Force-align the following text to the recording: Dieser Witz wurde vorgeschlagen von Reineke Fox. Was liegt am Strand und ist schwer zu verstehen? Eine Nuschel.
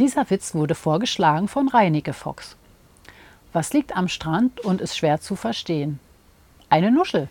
Dieser 0.00 0.28
Witz 0.28 0.56
wurde 0.56 0.74
vorgeschlagen 0.74 1.46
von 1.46 1.68
Reineke 1.68 2.14
Fox. 2.14 2.56
Was 3.52 3.72
liegt 3.72 3.96
am 3.96 4.08
Strand 4.08 4.58
und 4.60 4.80
ist 4.80 4.96
schwer 4.96 5.20
zu 5.20 5.36
verstehen? 5.36 6.00
Eine 6.68 6.90
Nuschel. 6.90 7.28